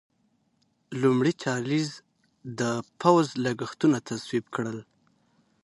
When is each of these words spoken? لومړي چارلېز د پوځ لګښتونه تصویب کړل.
لومړي 1.01 1.33
چارلېز 1.43 1.89
د 2.59 2.61
پوځ 3.01 3.27
لګښتونه 3.45 3.97
تصویب 4.09 4.45
کړل. 4.55 4.79